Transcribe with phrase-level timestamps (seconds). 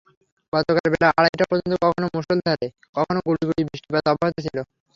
[0.53, 2.67] গতকাল বেলা আড়াইটা পর্যন্ত কখনো মুষলধারে,
[2.95, 4.57] কখনোবা গুঁড়ি গুঁড়ি বৃষ্টিপাত অব্যাহত ছিল।